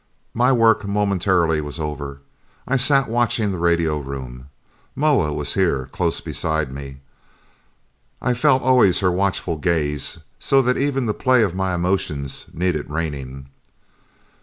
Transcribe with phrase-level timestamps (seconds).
[0.33, 2.21] My work momentarily was over.
[2.67, 4.49] I sat watching the radio room.
[4.95, 6.97] Moa was here, close beside me.
[8.19, 12.89] I felt always her watchful gaze, so that even the play of my emotions needed
[12.89, 13.49] reining.